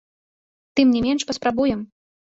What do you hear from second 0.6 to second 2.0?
Тым не менш, паспрабуем.